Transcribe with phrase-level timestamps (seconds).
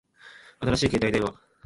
[0.61, 1.35] 新しい携帯電話